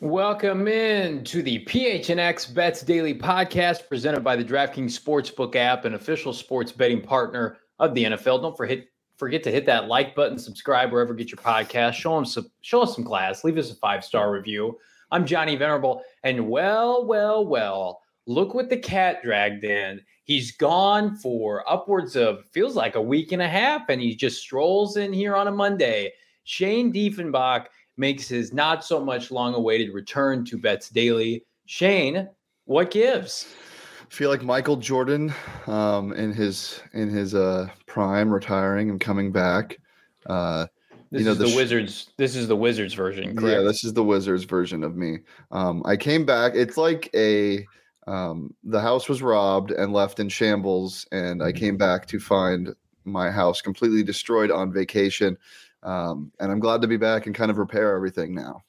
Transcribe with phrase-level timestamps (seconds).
[0.00, 5.94] Welcome in to the PHNX Bets Daily Podcast presented by the DraftKings Sportsbook app, an
[5.94, 8.40] official sports betting partner of the NFL.
[8.40, 11.94] Don't forget forget to hit that like button, subscribe wherever you get your podcast.
[11.94, 13.42] Show them some, show us some class.
[13.42, 14.78] Leave us a five star review.
[15.10, 20.00] I'm Johnny Venerable, and well, well, well, look what the cat dragged in.
[20.22, 24.40] He's gone for upwards of feels like a week and a half, and he just
[24.40, 26.12] strolls in here on a Monday.
[26.44, 27.66] Shane Diefenbach
[27.98, 31.44] makes his not so much long awaited return to Bets Daily.
[31.66, 32.28] Shane,
[32.64, 33.54] what gives?
[34.00, 35.34] I feel like Michael Jordan
[35.66, 39.78] um, in his in his uh, prime, retiring and coming back.
[40.26, 40.66] Uh,
[41.10, 42.10] this you know, is the, the sh- Wizards.
[42.16, 43.36] This is the Wizards version.
[43.36, 43.58] Correct?
[43.58, 45.18] Yeah, this is the Wizards version of me.
[45.50, 46.52] Um, I came back.
[46.54, 47.66] It's like a
[48.06, 52.74] um, the house was robbed and left in shambles, and I came back to find
[53.04, 55.36] my house completely destroyed on vacation.
[55.82, 58.62] Um, and I'm glad to be back and kind of repair everything now.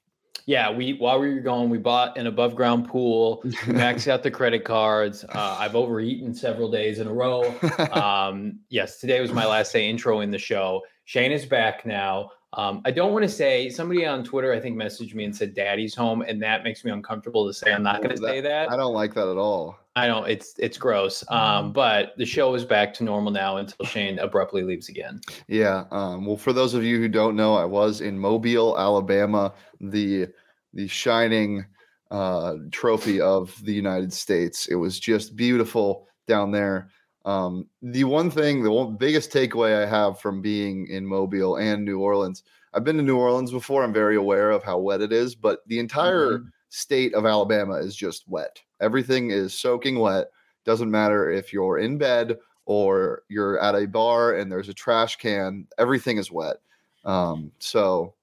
[0.46, 4.32] Yeah, we while we were gone, we bought an above ground pool, maxed out the
[4.32, 5.24] credit cards.
[5.24, 7.56] Uh, I've overeaten several days in a row.
[7.90, 10.82] Um, yes, today was my last day intro in the show.
[11.06, 12.32] Shane is back now.
[12.54, 15.54] Um, I don't want to say somebody on Twitter, I think, messaged me and said
[15.54, 17.72] "Daddy's home," and that makes me uncomfortable to say.
[17.72, 18.72] I'm not going to say that.
[18.72, 19.78] I don't like that at all.
[19.96, 20.28] I don't.
[20.28, 21.24] It's it's gross.
[21.30, 25.22] Um, but the show is back to normal now until Shane abruptly leaves again.
[25.48, 25.86] Yeah.
[25.92, 30.28] Um, well, for those of you who don't know, I was in Mobile, Alabama, the
[30.74, 31.66] the shining
[32.10, 34.68] uh, trophy of the United States.
[34.68, 36.90] It was just beautiful down there.
[37.30, 41.86] Um, the one thing, the one biggest takeaway I have from being in Mobile and
[41.86, 42.42] New Orleans,
[42.74, 43.84] I've been to New Orleans before.
[43.84, 46.48] I'm very aware of how wet it is, but the entire mm-hmm.
[46.70, 48.60] state of Alabama is just wet.
[48.82, 50.32] Everything is soaking wet.
[50.66, 55.18] Doesn't matter if you're in bed or you're at a bar and there's a trash
[55.18, 56.58] can, everything is wet.
[57.06, 58.16] Um, so,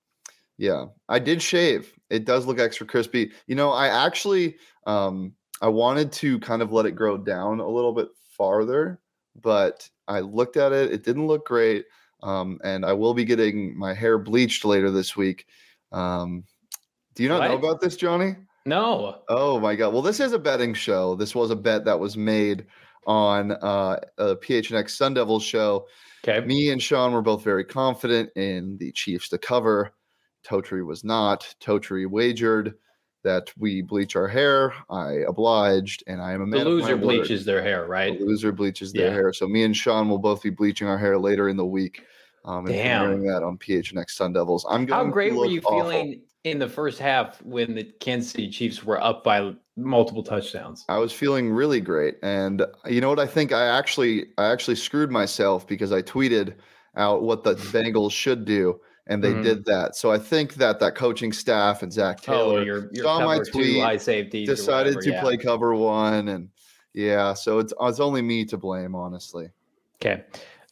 [0.59, 1.93] yeah, I did shave.
[2.11, 3.31] It does look extra crispy.
[3.47, 5.33] You know, I actually, um,
[5.63, 9.01] I wanted to kind of let it grow down a little bit farther,
[9.41, 10.93] but I looked at it.
[10.93, 11.87] It didn't look great.
[12.23, 15.47] Um, and I will be getting my hair bleached later this week.
[15.93, 16.45] Um,
[17.15, 17.49] do you not what?
[17.49, 18.37] know about this, Johnny?
[18.65, 19.23] No.
[19.29, 19.93] Oh my god.
[19.93, 21.15] Well, this is a betting show.
[21.15, 22.67] This was a bet that was made
[23.07, 25.87] on uh, a PHNX Sun Devils show.
[26.27, 26.45] Okay.
[26.45, 29.93] Me and Sean were both very confident in the Chiefs to cover.
[30.45, 31.55] Totri was not.
[31.61, 32.75] Totri wagered
[33.27, 34.73] that we bleach our hair.
[34.89, 36.61] I obliged, and I am a man.
[36.61, 38.17] The loser bleaches their hair, right?
[38.17, 39.13] The loser bleaches their yeah.
[39.13, 39.33] hair.
[39.33, 42.05] So me and Sean will both be bleaching our hair later in the week.
[42.45, 43.27] Um, and Damn.
[43.27, 44.65] that on PHNX Sun Devils.
[44.71, 45.07] I'm going.
[45.07, 45.81] How great were you awful.
[45.81, 50.85] feeling in the first half when the Kansas City Chiefs were up by multiple touchdowns?
[50.89, 53.19] I was feeling really great, and you know what?
[53.19, 56.55] I think I actually I actually screwed myself because I tweeted
[56.97, 59.43] out what the Bengals should do and they mm-hmm.
[59.43, 59.97] did that.
[59.97, 63.25] So I think that that coaching staff and Zac oh, Taylor oh, your, your saw
[63.25, 65.23] my tweet, safety, decided whatever, to yeah.
[65.23, 66.49] play cover one, and
[66.93, 69.51] yeah, so it's it's only me to blame, honestly.
[69.97, 70.25] Okay,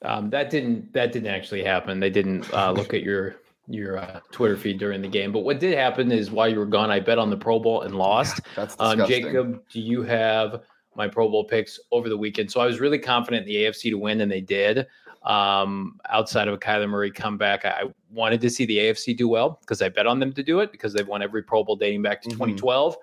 [0.03, 2.01] um, that didn't that didn't actually happen.
[2.01, 3.37] They didn't uh, look at your
[3.69, 5.33] your uh, Twitter feed during the game.
[5.33, 7.83] But what did happen is while you were gone, I bet on the Pro Bowl
[7.83, 8.41] and lost.
[8.57, 9.25] That's um, disgusting.
[9.25, 10.63] Um, Jacob, do you have
[10.97, 12.51] my Pro Bowl picks over the weekend?
[12.51, 14.87] So I was really confident in the AFC to win, and they did.
[15.25, 19.59] Um, outside of a Kyler Murray comeback, I wanted to see the AFC do well
[19.61, 22.03] because I bet on them to do it because they've won every Pro Bowl dating
[22.03, 22.57] back to mm-hmm.
[22.57, 22.97] 2012.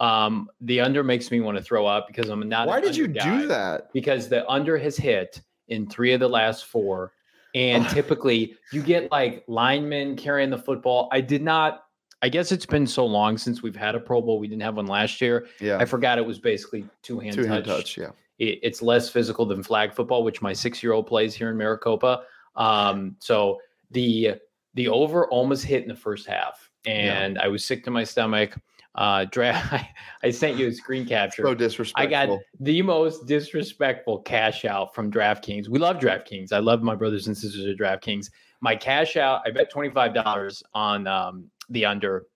[0.00, 2.68] Um, the under makes me want to throw up because I'm not.
[2.68, 3.92] Why did you do that?
[3.92, 7.12] Because the under has hit in three of the last four,
[7.54, 11.08] and typically you get like linemen carrying the football.
[11.12, 11.84] I did not.
[12.20, 14.40] I guess it's been so long since we've had a Pro Bowl.
[14.40, 15.46] We didn't have one last year.
[15.60, 17.52] Yeah, I forgot it was basically two hand two touch.
[17.52, 17.98] hand touch.
[17.98, 21.50] Yeah, it, it's less physical than flag football, which my six year old plays here
[21.50, 22.22] in Maricopa.
[22.56, 23.58] Um, so
[23.90, 24.34] the
[24.74, 27.42] the over almost hit in the first half, and yeah.
[27.42, 28.56] I was sick to my stomach.
[28.94, 29.72] Uh, draft.
[29.72, 29.88] I,
[30.24, 31.44] I sent you a screen capture.
[31.44, 32.16] So disrespectful.
[32.16, 35.68] I got the most disrespectful cash out from DraftKings.
[35.68, 36.52] We love DraftKings.
[36.52, 38.30] I love my brothers and sisters at DraftKings.
[38.60, 39.42] My cash out.
[39.46, 42.26] I bet twenty five dollars on um, the under,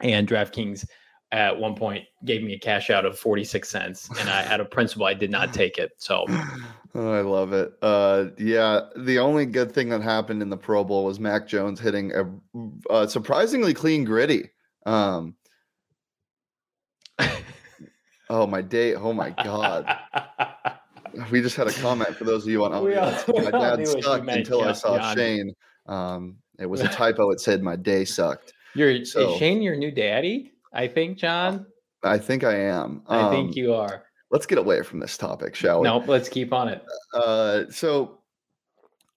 [0.00, 0.86] and DraftKings
[1.30, 4.64] at one point gave me a cash out of 46 cents and I had a
[4.64, 5.92] principal I did not take it.
[5.98, 6.24] So
[6.94, 7.72] oh, I love it.
[7.82, 11.80] Uh, yeah, the only good thing that happened in the Pro Bowl was Mac Jones
[11.80, 14.50] hitting a, a surprisingly clean griddy.
[14.86, 15.34] Um,
[18.30, 18.94] oh my day!
[18.94, 19.98] Oh my god!
[21.30, 23.02] we just had a comment for those of you on audio.
[23.28, 25.14] my dad sucked until I saw.
[25.14, 25.52] Shane.
[25.86, 27.30] Um, it was a typo.
[27.30, 28.52] It said my day sucked.
[28.74, 30.52] You're so, is Shane your new daddy?
[30.72, 31.66] I think, John.
[32.02, 33.02] I think I am.
[33.06, 34.04] Um, I think um, you are.
[34.30, 35.88] Let's get away from this topic, shall we?
[35.88, 36.84] Nope, let's keep on it.
[37.14, 38.18] Uh, so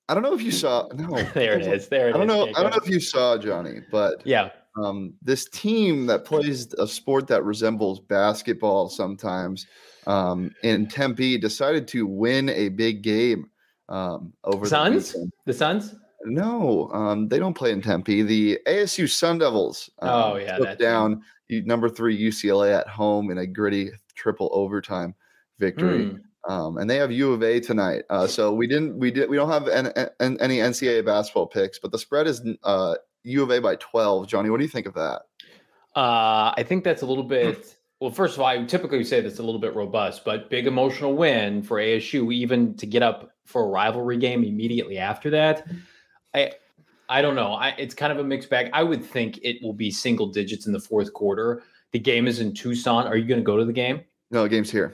[0.08, 0.88] I don't know if you saw.
[0.94, 1.88] No, there it is.
[1.90, 2.46] There it I don't is, know.
[2.46, 2.58] Jacob.
[2.60, 4.50] I don't know if you saw Johnny, but yeah,
[4.82, 9.68] Um, this team that plays a sport that resembles basketball sometimes
[10.08, 13.50] um, in Tempe decided to win a big game
[13.90, 15.12] um, over Suns.
[15.12, 15.94] The, the Suns.
[16.24, 18.22] no, um, they don't play in Tempe.
[18.22, 19.90] The ASU Sun Devils.
[20.00, 21.22] Um, Oh, yeah, took down
[21.52, 25.16] number three UCLA at home in a gritty triple overtime
[25.60, 26.10] victory.
[26.10, 26.18] Hmm.
[26.52, 28.04] Um, and they have U of A tonight.
[28.10, 31.78] Uh, so we didn't, we did, we don't have an, an, any NCAA basketball picks,
[31.78, 34.28] but the spread is uh, U of A by twelve.
[34.28, 35.22] Johnny, what do you think of that?
[35.96, 37.78] Uh, I think that's a little bit.
[38.02, 41.14] Well, first of all, I typically say that's a little bit robust, but big emotional
[41.14, 45.68] win for ASU, even to get up for a rivalry game immediately after that.
[46.34, 46.54] I,
[47.12, 47.54] I don't know.
[47.56, 48.70] I, it's kind of a mixed bag.
[48.72, 51.62] I would think it will be single digits in the fourth quarter.
[51.92, 53.06] The game is in Tucson.
[53.06, 54.00] Are you going to go to the game?
[54.32, 54.94] No, the game's here.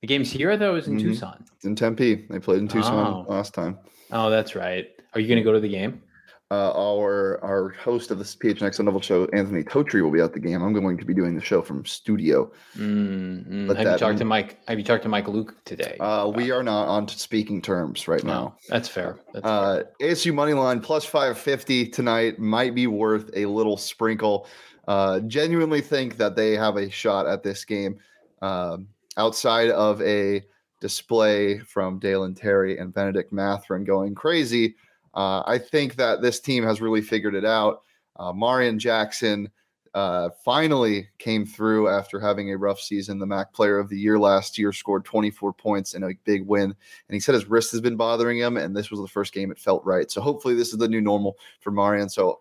[0.00, 0.50] The game's here.
[0.50, 1.02] I thought it was in Mhm.
[1.02, 1.44] Tucson.
[1.54, 2.26] It's in Tempe.
[2.28, 3.32] They played in Tucson Oh.
[3.32, 3.78] last time.
[4.10, 4.90] Oh, that's right.
[5.14, 6.02] Are you going to go to the game?
[6.50, 10.38] Uh, our our host of this PHNX Level show, Anthony Totri, will be at the
[10.38, 10.62] game.
[10.62, 12.52] I'm going to be doing the show from studio.
[12.76, 13.66] Mm, mm.
[13.66, 14.58] But Have you talked to Mike?
[14.68, 15.96] Have you talked to Mike Luke today?
[15.98, 18.56] Uh, we are not on speaking terms right now.
[18.68, 19.18] that's fair.
[19.32, 19.52] That's fair.
[19.52, 24.46] Uh, ASU money line plus 550 tonight might be worth a little sprinkle.
[24.86, 27.98] Uh, genuinely think that they have a shot at this game
[28.42, 28.86] um,
[29.16, 30.42] outside of a
[30.80, 34.76] display from Dalen Terry and Benedict Mathurin going crazy.
[35.14, 37.82] Uh, I think that this team has really figured it out.
[38.16, 39.50] Uh, Marreon Jackson
[39.94, 43.18] uh, finally came through after having a rough season.
[43.18, 46.64] The MAC Player of the Year last year scored 24 points in a big win
[46.64, 46.74] and
[47.14, 49.58] he said his wrist has been bothering him, and this was the first game it
[49.58, 50.10] felt right.
[50.10, 52.10] So hopefully this is the new normal for Marreon.
[52.10, 52.40] So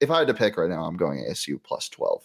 [0.00, 2.22] if I had to pick right now, I'm going ASU plus 12.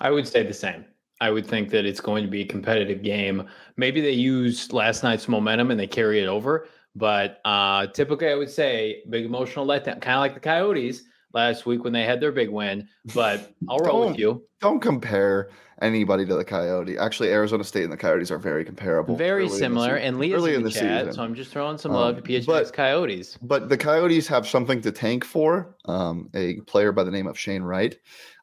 [0.00, 0.84] I would say the same.
[1.20, 3.48] I would think that it's going to be a competitive game.
[3.76, 6.68] Maybe they use last night's momentum and they carry it over.
[6.96, 11.02] But uh, typically, I would say big emotional letdown, kind of like the Coyotes
[11.32, 12.88] last week when they had their big win.
[13.14, 14.44] But I'll roll with you.
[14.60, 15.50] Don't compare
[15.82, 16.96] anybody to the Coyote.
[16.96, 19.16] Actually, Arizona State and the Coyotes are very comparable.
[19.16, 19.96] Very early in the similar.
[19.96, 21.12] And Leah's early in the, chat, season.
[21.14, 23.38] so I'm just throwing some Um, love to PHX but- Coyotes.
[23.42, 25.74] But the Coyotes have something to tank for.
[25.86, 27.96] Um, a player by the name of Shane Wright.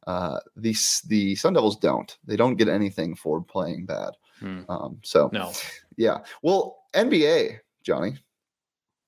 [0.07, 0.75] Uh, the
[1.07, 2.17] the Sun Devils don't.
[2.25, 4.09] They don't get anything for playing bad.
[4.39, 4.61] Hmm.
[4.67, 5.53] Um, so No,
[5.95, 6.19] yeah.
[6.41, 8.17] Well, NBA, Johnny.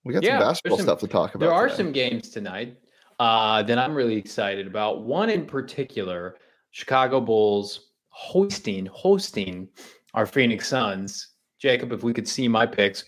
[0.04, 1.46] We got Yeah, some basketball some- stuff to talk about.
[1.46, 1.78] there are today.
[1.78, 2.78] some games tonight
[3.20, 5.04] uh, that I'm really excited about.
[5.04, 6.38] One in particular,
[6.72, 9.68] Chicago Bulls hosting hosting
[10.14, 11.30] our Phoenix Suns.
[11.60, 13.06] Jacob, if we could see my picks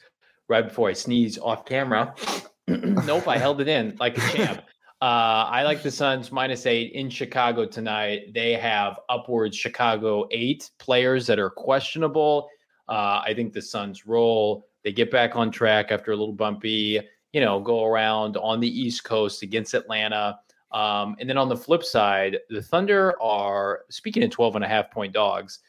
[0.47, 2.13] right before I sneeze off camera.
[2.67, 4.61] nope, I held it in like a champ.
[5.01, 8.33] Uh, I like the Suns minus eight in Chicago tonight.
[8.33, 12.47] They have upwards Chicago eight players that are questionable.
[12.87, 14.67] Uh, I think the Suns roll.
[14.85, 17.01] They get back on track after a little bumpy,
[17.33, 20.39] you know, go around on the East Coast against Atlanta.
[20.71, 24.67] Um, and then on the flip side, the Thunder are, speaking of 12 and a
[24.67, 25.59] half point dogs,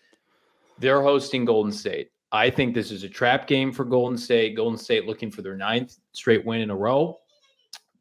[0.79, 2.11] they're hosting Golden State.
[2.31, 4.55] I think this is a trap game for Golden State.
[4.55, 7.19] Golden State looking for their ninth straight win in a row.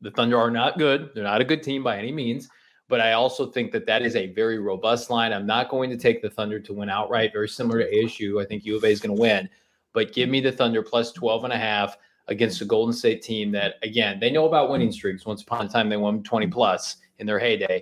[0.02, 1.12] The Thunder are not good.
[1.16, 2.50] They're not a good team by any means.
[2.90, 5.32] But I also think that that is a very robust line.
[5.32, 8.44] I'm not going to take the Thunder to win outright, very similar to ASU.
[8.44, 9.50] I think U of A is going to win.
[9.96, 11.98] But give me the Thunder plus 12 and a half
[12.28, 15.26] against the Golden State team that, again, they know about winning streaks.
[15.26, 17.82] Once upon a time, they won 20 plus in their heyday.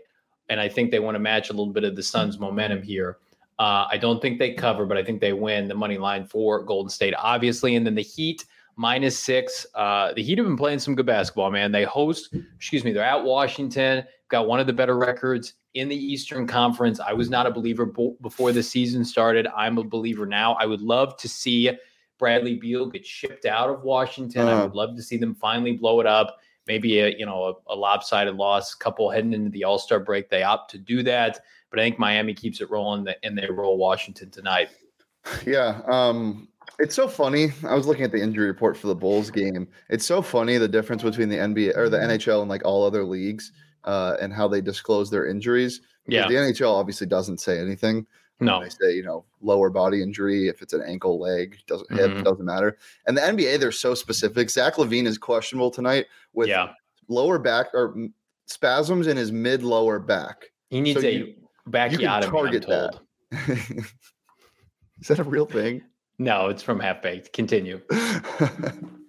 [0.50, 3.18] And I think they want to match a little bit of the Suns' momentum here.
[3.58, 6.64] Uh, I don't think they cover, but I think they win the money line for
[6.64, 7.76] Golden State, obviously.
[7.76, 9.66] And then the Heat minus six.
[9.74, 11.72] Uh, the Heat have been playing some good basketball, man.
[11.72, 15.96] They host, excuse me, they're at Washington, got one of the better records in the
[15.96, 17.00] Eastern Conference.
[17.00, 19.48] I was not a believer bo- before the season started.
[19.56, 20.54] I'm a believer now.
[20.54, 21.72] I would love to see
[22.24, 24.48] Bradley Beal get shipped out of Washington.
[24.48, 24.64] I Uh.
[24.68, 26.38] would love to see them finally blow it up.
[26.68, 30.30] Maybe a you know a, a lopsided loss, couple heading into the All Star break.
[30.30, 33.78] They opt to do that, but I think Miami keeps it rolling, and they roll
[33.78, 34.70] Washington tonight.
[35.46, 35.82] Yeah.
[35.88, 36.48] Um,
[36.80, 37.50] it's so funny.
[37.68, 39.68] I was looking at the injury report for the Bulls game.
[39.90, 43.04] It's so funny the difference between the NBA or the NHL and like all other
[43.04, 43.52] leagues
[43.84, 45.82] uh, and how they disclose their injuries.
[46.08, 48.06] Yeah, The NHL obviously doesn't say anything.
[48.40, 52.12] No, They say, you know, lower body injury, if it's an ankle, leg, doesn't hip,
[52.12, 52.24] Mhm.
[52.26, 52.78] doesn't matter.
[53.08, 54.50] And the NBA, they're so specific.
[54.50, 56.74] Zach LaVine is questionable tonight with yeah,
[57.08, 57.96] lower back or
[58.48, 60.52] spasms in his mid lower back.
[60.70, 61.36] he needs So a you-
[61.70, 62.24] bacchiotomy.
[62.26, 63.00] I'm target that.
[65.00, 65.84] is that a real thing?
[66.20, 67.32] No, it's from Half Baked.
[67.34, 67.82] Continue.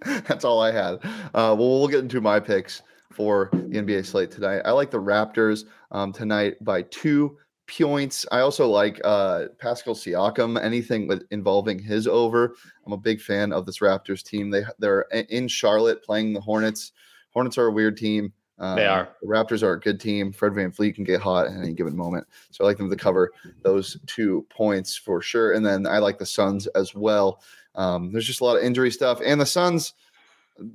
[0.04, 0.94] That's all I had.
[1.34, 4.62] Uh, well, we'll get into my picks for the NBA slate tonight.
[4.64, 8.26] I like the Raptors um, tonight by two points.
[8.30, 10.62] I also like uh, Pascal Siakam.
[10.62, 12.54] Anything with involving his over.
[12.86, 14.50] I'm a big fan of this Raptors team.
[14.50, 16.92] They they're in Charlotte playing the Hornets.
[17.32, 18.32] Hornets are a weird team.
[18.58, 19.08] Um, They are.
[19.20, 20.32] The Raptors are a good team.
[20.32, 22.26] Fred VanVleet can get hot at any given moment.
[22.50, 25.52] So I like them to cover those two points for sure.
[25.52, 27.42] And then I like the Suns as well.
[27.74, 29.20] Um, there's just a lot of injury stuff.
[29.24, 29.94] And the Suns,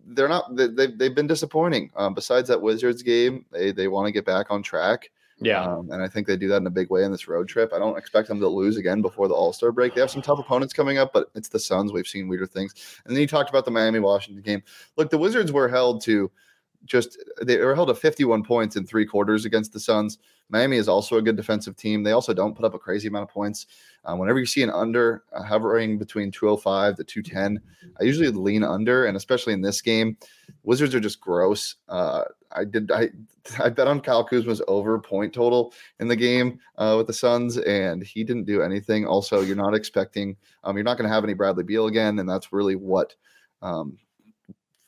[0.08, 1.92] they're not, they, they've, they've been disappointing.
[1.96, 5.10] Um, besides that Wizards game, they, they want to get back on track.
[5.42, 5.64] Yeah.
[5.64, 7.72] Um, and I think they do that in a big way in this road trip.
[7.74, 9.96] I don't expect them to lose again before the All Star break.
[9.96, 11.94] They have some tough opponents coming up, but it's the Suns.
[11.94, 12.76] We've seen weirder things.
[13.06, 14.64] And then you talked about the Miami Washington game.
[14.98, 16.30] Look, the Wizards were held to
[16.86, 20.18] just they were held to 51 points in three quarters against the Suns.
[20.50, 22.04] Miami is also a good defensive team.
[22.04, 23.68] They also don't put up a crazy amount of points.
[24.04, 27.62] Uh, whenever you see an under uh, hovering between 205 to 210,
[28.00, 30.18] I usually lean under, and especially in this game,
[30.64, 31.76] Wizards are just gross.
[31.88, 33.10] Uh, I did I
[33.60, 37.58] I bet on Kyle Kuzma's over point total in the game uh, with the Suns,
[37.58, 39.06] and he didn't do anything.
[39.06, 42.30] Also, you're not expecting um, you're not going to have any Bradley Beal again, and
[42.30, 43.16] that's really what
[43.62, 43.98] um,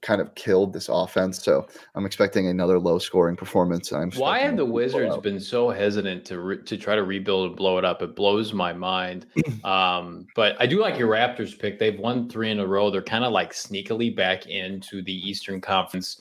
[0.02, 1.44] kind of killed this offense.
[1.44, 3.92] So I'm expecting another low scoring performance.
[3.92, 4.66] I'm Why have the.
[4.66, 8.02] Wizards been so hesitant to re- to try to rebuild and blow it up?
[8.02, 9.28] It blows my mind.
[9.64, 11.78] Um, but I do like your Raptors pick.
[11.78, 12.90] They've won three in a row.
[12.90, 16.20] They're kind of like sneakily back into the Eastern Conference,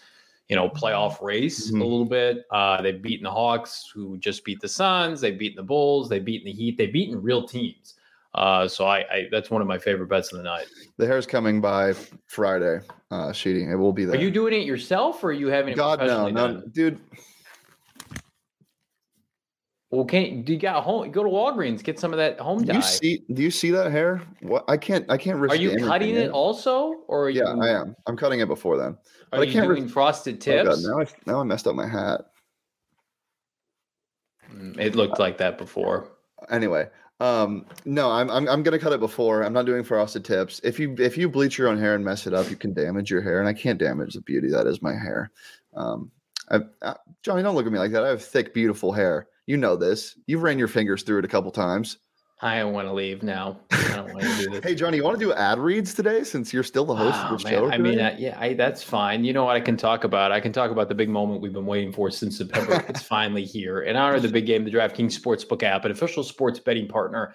[0.51, 1.81] you know, playoff race Mhm.
[1.81, 2.45] a little bit.
[2.51, 5.21] Uh, they've beaten the Hawks, who just beat the Suns.
[5.21, 6.09] They've beaten the Bulls.
[6.09, 6.77] They've beaten the Heat.
[6.77, 7.95] They've beaten real teams.
[8.35, 10.67] Uh, so I, I that's one of my favorite bets of the night.
[10.97, 11.95] The hair's coming by
[12.27, 12.81] Friday.
[13.13, 13.71] Uh, sheeting.
[13.71, 14.17] It will be there.
[14.19, 16.71] Are you doing it yourself, or are you having God no, no, done?
[16.73, 16.99] dude.
[19.91, 21.11] Well, can't do you got home?
[21.11, 22.77] Go to Walgreens, get some of that home Do dye.
[22.77, 23.23] you see?
[23.33, 24.23] Do you see that hair?
[24.41, 24.65] What?
[24.69, 25.05] I can't.
[25.11, 25.53] I can't risk.
[25.53, 27.97] Are you cutting it also, or are Yeah, you, I am.
[28.07, 28.97] I'm cutting it before then.
[29.33, 30.87] are I you can't re- doing frosted Oh, God, tips?
[30.87, 32.21] now I now I messed up my hat.
[34.55, 36.13] Mm, it looked like that before.
[36.51, 39.43] Anyway, um, no, I'm, I'm I'm gonna cut it before.
[39.43, 40.61] I'm not doing frosted tips.
[40.63, 43.11] If you if you bleach your own hair and mess it up, you can damage
[43.11, 45.33] your hair, and I can't damage the beauty that is my hair.
[45.75, 46.13] Um,
[46.49, 46.95] I, I,
[47.25, 48.05] Johnny, don't look at me like that.
[48.05, 49.27] I have thick, beautiful hair.
[49.51, 50.17] You know this.
[50.29, 51.99] You've ran your fingers through it a couple times.
[52.41, 53.59] I don't want to leave now.
[53.73, 54.63] I don't want to do this.
[54.63, 57.35] Hey, Johnny, you want to do ad reads today since you're still the host Oh,
[57.35, 57.69] of the show?
[57.69, 59.25] I mean, uh, yeah, I, that's fine.
[59.25, 60.31] You know what I can talk about?
[60.31, 62.85] I can talk about the big moment we've been waiting for since September.
[62.89, 63.81] it's finally here.
[63.81, 67.35] In honor of the big game, the DraftKings Sportsbook app, an official sports betting partner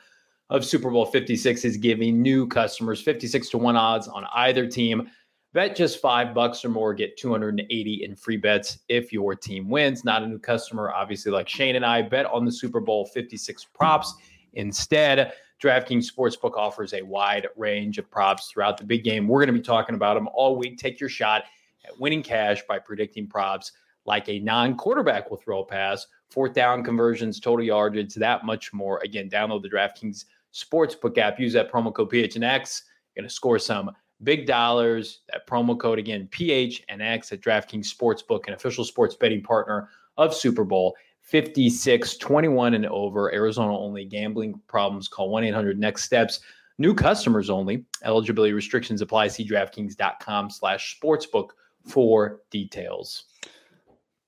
[0.50, 5.10] of Super Bowl 56, is giving new customers 56 to 1 odds on either team.
[5.56, 10.04] Bet just five bucks or more, get 280 in free bets if your team wins.
[10.04, 13.64] Not a new customer, obviously, like Shane and I, bet on the Super Bowl 56
[13.74, 14.16] props
[14.52, 15.32] instead.
[15.64, 19.30] DraftKings Sportsbook offers a wide range of props throughout the big game.
[19.30, 20.78] We're going to be talking about them all week.
[20.78, 21.46] Take your shot
[21.88, 23.72] at winning cash by predicting props
[24.06, 28.74] like a non quarterback will throw a pass, fourth down conversions, total yardage, that much
[28.74, 29.00] more.
[29.06, 31.40] Again, download the DraftKings Sportsbook app.
[31.40, 32.82] Use that promo code PHNX.
[33.16, 33.92] Going to score some
[34.24, 35.22] big dollars.
[35.31, 40.63] That promo code again, PHNX at DraftKings Sportsbook, an official sports betting partner of Super
[40.63, 43.34] Bowl 56, 21 and over.
[43.34, 45.07] Arizona only gambling problems.
[45.07, 46.39] Call 1 800 next steps.
[46.77, 47.84] New customers only.
[48.03, 49.29] Eligibility restrictions apply.
[49.29, 51.50] See DraftKings.com slash sportsbook
[51.84, 53.25] for details.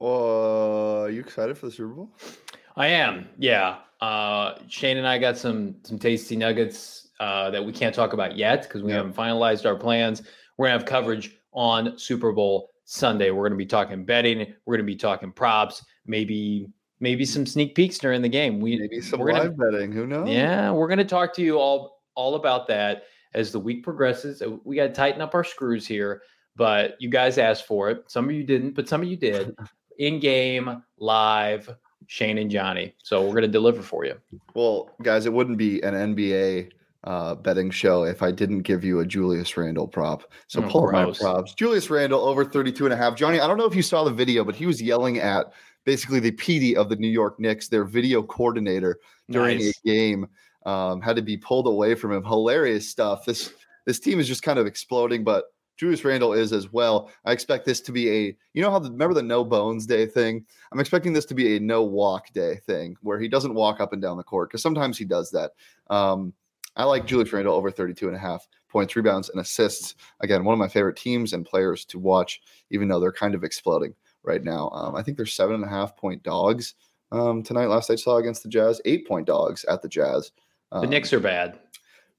[0.01, 2.09] Uh, you excited for the Super Bowl?
[2.75, 3.27] I am.
[3.37, 3.77] Yeah.
[4.01, 8.35] Uh, Shane and I got some some tasty nuggets uh, that we can't talk about
[8.37, 8.97] yet because we Yeah.
[8.97, 10.23] haven't finalized our plans.
[10.57, 13.31] We're gonna have coverage on Super Bowl Sunday.
[13.31, 14.53] We're gonna be talking betting.
[14.65, 15.83] We're gonna be talking props.
[16.05, 16.67] Maybe
[16.99, 18.59] maybe some sneak peeks during the game.
[18.59, 19.91] We Maybe some we're gonna, live betting.
[19.91, 20.29] Who knows?
[20.29, 23.03] Yeah, we're gonna talk to you all all about that
[23.35, 24.41] as the week progresses.
[24.41, 26.23] Uh, We got to tighten up our screws here,
[26.55, 28.03] but you guys asked for it.
[28.07, 29.55] Some of you didn't, but some of you did.
[29.99, 31.69] In game, live,
[32.07, 32.95] Shane and Johnny.
[33.03, 34.15] So we're gonna deliver for you.
[34.55, 36.71] Well, guys, it wouldn't be an NBA
[37.03, 40.31] uh, betting show if I didn't give you a Julius Randle prop.
[40.47, 41.53] So Oh, pull up my props.
[41.53, 43.15] Julius Randle over 32 and a half.
[43.15, 45.53] Johnny, I don't know if you saw the video, but he was yelling at
[45.85, 48.99] basically the PD of the New York Knicks, their video coordinator
[49.29, 49.79] during Nice.
[49.85, 50.27] a game.
[50.65, 52.23] Um, had to be pulled away from him.
[52.25, 53.23] Hilarious stuff.
[53.25, 53.53] This
[53.85, 55.45] this team is just kind of exploding, but
[55.77, 57.09] Julius Randle is as well.
[57.23, 60.05] I expect this to be a, you know how the, remember the no bones day
[60.07, 60.43] thing?
[60.73, 63.93] I'm expecting this to be a no walk day thing where he doesn't walk up
[63.93, 65.51] and down the court because sometimes he does that.
[65.89, 66.33] Um,
[66.77, 69.95] I like Julius Randle over 32 and a half points, rebounds, and assists.
[70.21, 73.43] Again, one of my favorite teams and players to watch, even though they're kind of
[73.43, 73.93] exploding
[74.23, 74.69] right now.
[74.69, 76.75] Um, I think they're seven and a half point dogs
[77.11, 77.65] um, tonight.
[77.67, 80.31] Last I saw against the Jazz, eight point dogs at the Jazz.
[80.71, 81.59] The Um, Knicks are bad.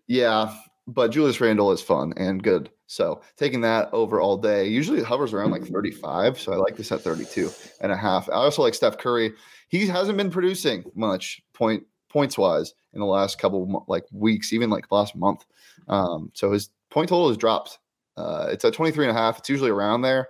[0.07, 0.55] yeah,
[0.87, 2.71] but Julius Randle is fun and good.
[2.87, 4.67] So taking that over all day.
[4.67, 6.41] Usually it hovers around like 35.
[6.41, 7.51] So I like this at 32
[7.83, 8.27] and a half.
[8.31, 9.35] I also like Steph Curry.
[9.69, 14.53] He hasn't been producing much point points wise in the last couple of like weeks,
[14.53, 15.45] even like last month.
[15.89, 17.79] Um, so his point total has dropped.
[18.17, 19.39] Uh, it's at 23 and a half.
[19.39, 20.29] It's usually around there.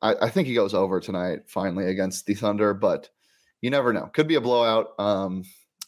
[0.00, 3.10] I, I think he goes over tonight finally against the Thunder, but
[3.60, 4.10] you never know.
[4.12, 4.98] Could be a blowout.
[4.98, 5.44] Um,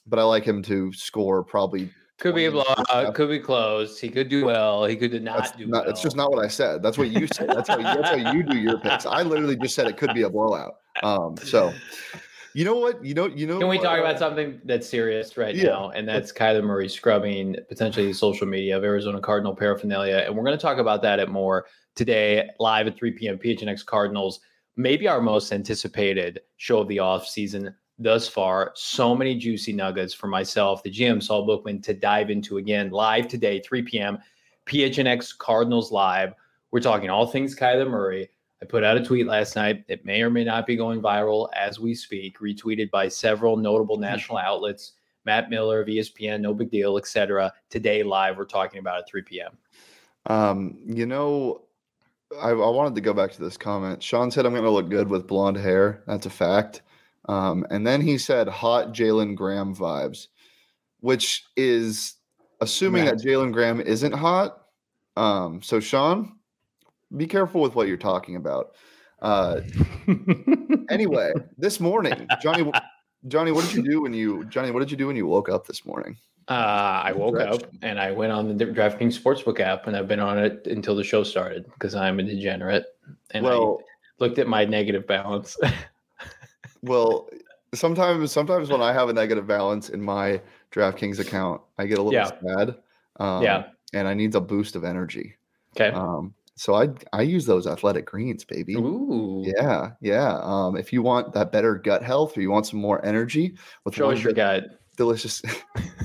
[0.07, 1.91] but I like him to score probably.
[2.19, 3.15] Could be a 20 blowout.
[3.15, 3.99] Could be close.
[3.99, 4.85] He could do well.
[4.85, 5.87] He could not That's do not, well.
[5.87, 6.83] That's just not what I said.
[6.83, 7.49] That's what you said.
[7.49, 9.07] That's how that's how you do your picks.
[9.07, 10.75] I literally just said it could be a blowout.
[11.03, 11.73] Um, so
[12.55, 13.05] you know what?
[13.05, 13.59] You know, you know.
[13.59, 15.65] Can we what, talk uh, about something that's serious right Yeah.
[15.65, 15.91] now?
[15.91, 20.23] And that's Kyler Murray scrubbing potentially the social media of Arizona Cardinal paraphernalia.
[20.25, 23.39] And we're going to talk about that at more today, live at 3 p.m.
[23.39, 24.39] PHNX Cardinals.
[24.77, 28.73] Maybe our most anticipated show of the offseason thus far.
[28.77, 33.27] So many juicy nuggets for myself, the GM Saul Bookman, to dive into again live
[33.27, 34.19] today, 3 p.m.
[34.67, 36.35] PHNX Cardinals Live.
[36.71, 38.31] We're talking all things Kyler Murray.
[38.65, 39.85] I put out a tweet last night.
[39.89, 43.99] It may or may not be going viral as we speak, retweeted by several notable
[43.99, 44.93] national outlets.
[45.27, 47.53] Matt Miller of ESPN, no big deal, etc.
[47.69, 49.59] Today, live, we're talking about at 3 p.m.
[50.25, 51.67] Um, you know,
[52.41, 54.03] I, I wanted to go back to this comment.
[54.03, 56.03] Sean said I'm going to look good with blonde hair.
[56.07, 56.81] That's a fact.
[57.29, 60.29] Um, and then he said hot Jalen Graham vibes,
[61.01, 62.15] which is
[62.63, 64.63] assuming that Jalen Graham isn't hot.
[65.19, 66.39] Um, so Sean,
[67.17, 68.75] be careful with what you're talking about.
[69.23, 69.61] Uh,
[70.91, 72.71] anyway, this morning, Johnny,
[73.29, 74.71] Johnny, what did you do when you Johnny?
[74.71, 76.17] What did you do when you woke up this morning?
[76.47, 80.21] Uh, I woke up and I went on the DraftKings Sportsbook app, and I've been
[80.21, 82.85] on it until the show started because I'm a degenerate.
[83.31, 85.57] And well, I looked at my negative balance.
[86.83, 87.31] Well,
[87.75, 92.03] sometimes sometimes when I have a negative balance in my DraftKings account, I get a
[92.03, 92.31] little Yeah.
[92.57, 92.77] sad.
[93.17, 93.67] Um, Yeah.
[93.95, 95.37] And I need a boost of energy.
[95.75, 95.91] okay.
[95.95, 98.75] Um, so I I use those athletic greens, baby.
[98.75, 99.45] Ooh.
[99.45, 100.39] Yeah, yeah.
[100.43, 103.95] Um, if you want that better gut health or you want some more energy with
[103.95, 104.65] Show us your gut.
[104.97, 105.43] delicious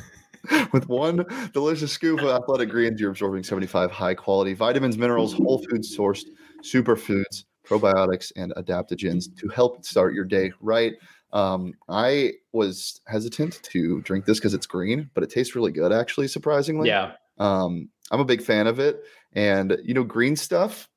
[0.73, 5.59] with one delicious scoop of athletic greens, you're absorbing 75 high quality vitamins, minerals, whole
[5.69, 6.25] food sourced
[6.63, 10.93] superfoods, probiotics, and adaptogens to help start your day right.
[11.31, 15.91] Um, I was hesitant to drink this because it's green, but it tastes really good,
[15.93, 16.87] actually, surprisingly.
[16.87, 17.11] Yeah.
[17.39, 19.01] Um, I'm a big fan of it.
[19.33, 20.89] And you know, green stuff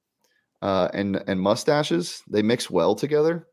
[0.62, 3.46] uh, and and mustaches, they mix well together.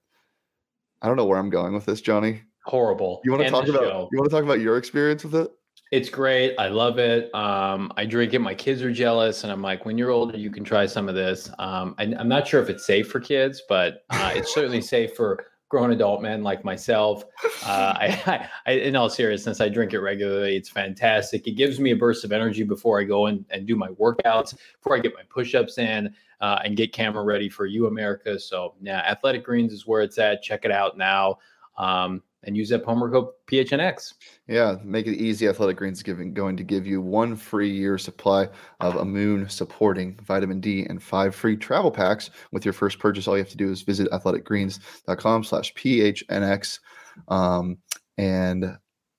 [1.02, 2.42] I don't know where I'm going with this, Johnny.
[2.66, 3.22] Horrible.
[3.24, 4.10] You want to talk about show.
[4.12, 5.52] you want to talk about your experience with it?
[5.92, 6.56] It's great.
[6.60, 7.34] I love it.
[7.34, 8.40] Um, I drink it.
[8.40, 11.16] My kids are jealous, and I'm like, when you're older, you can try some of
[11.16, 11.50] this.
[11.58, 15.16] Um, I, I'm not sure if it's safe for kids, but uh, it's certainly safe
[15.16, 17.24] for grown adult men like myself.
[17.64, 20.58] Uh, I, I, in all seriousness, I drink it regularly.
[20.58, 21.48] It's fantastic.
[21.48, 24.58] It gives me a burst of energy before I go in and do my workouts,
[24.82, 28.40] before I get my push-ups in, uh, and get camera ready for you, America.
[28.40, 30.42] So, yeah, Athletic Greens is where it's at.
[30.42, 31.38] Check it out now.
[31.78, 34.14] Um, and use that promo code PHNX.
[34.48, 35.48] Yeah, make it easy.
[35.48, 38.48] Athletic Greens giving going to give you one free year supply
[38.80, 43.28] of immune supporting vitamin D and five free travel packs with your first purchase.
[43.28, 46.80] All you have to do is visit athleticgreens.com slash PHNX
[47.28, 47.78] um,
[48.18, 48.78] and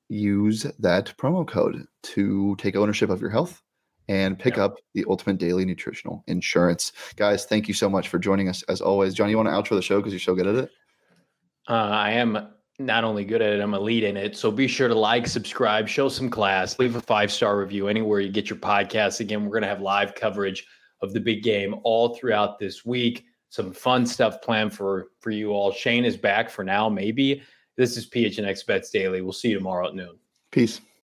[0.09, 3.62] use that promo code to take ownership of your health
[4.09, 4.64] and pick Yeah.
[4.64, 6.92] up the ultimate daily nutritional insurance.
[7.16, 9.14] Guys, thank you so much for joining us as always.
[9.14, 10.70] Johnny, you want to outro the show because you're so good at it?
[11.68, 12.48] Uh, I am
[12.80, 14.36] not only good at it, I'm lead in it.
[14.36, 18.20] So be sure to like, subscribe, show some class, leave a five star review anywhere
[18.20, 19.20] you get your podcasts.
[19.20, 20.66] Again, we're going to have live coverage
[21.02, 23.24] of the big game all throughout this week.
[23.50, 25.72] Some fun stuff planned for for you all.
[25.72, 27.42] Shane is back for now, maybe.
[27.76, 29.22] This is PHNX Bets Daily.
[29.22, 30.18] We'll see you tomorrow at noon.
[30.50, 30.80] Peace.